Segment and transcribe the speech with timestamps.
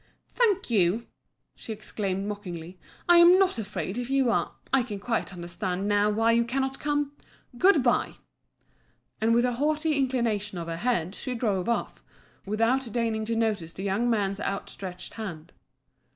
[0.33, 1.05] "Thank you!"
[1.55, 4.53] she exclaimed mockingly, "I am not afraid, if you are.
[4.73, 7.11] I can quite understand now why you cannot come.
[7.59, 8.15] Good bye!"
[9.21, 12.01] And with a haughty inclination of her head she drove off,
[12.47, 15.51] without deigning to notice the young man's outstretched hand.